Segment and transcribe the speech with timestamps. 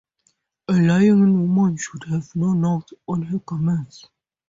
[0.67, 4.07] A lying-in woman should have no knots on her garments.